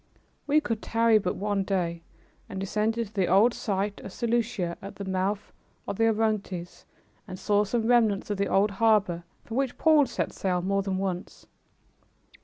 We 0.47 0.59
could 0.61 0.81
tarry 0.81 1.19
but 1.19 1.35
one 1.35 1.61
day, 1.63 2.01
and 2.49 2.59
descended 2.59 3.09
to 3.09 3.13
the 3.13 3.27
old 3.27 3.53
site 3.53 3.99
of 4.01 4.11
Seleucia, 4.11 4.75
at 4.81 4.95
the 4.95 5.05
mouth 5.05 5.53
of 5.87 5.97
the 5.97 6.07
Orontes, 6.07 6.85
and 7.27 7.37
saw 7.37 7.63
some 7.63 7.85
remnants 7.85 8.31
of 8.31 8.37
the 8.37 8.47
old 8.47 8.71
harbor 8.71 9.25
from 9.43 9.57
which 9.57 9.77
Paul 9.77 10.07
set 10.07 10.33
sail 10.33 10.63
more 10.63 10.81
than 10.81 10.97
once. 10.97 11.45